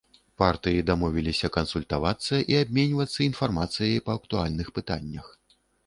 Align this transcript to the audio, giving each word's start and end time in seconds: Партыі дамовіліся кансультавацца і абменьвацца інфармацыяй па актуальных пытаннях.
Партыі 0.41 0.85
дамовіліся 0.89 1.51
кансультавацца 1.59 2.35
і 2.55 2.59
абменьвацца 2.63 3.19
інфармацыяй 3.31 4.05
па 4.09 4.21
актуальных 4.23 4.77
пытаннях. 4.81 5.25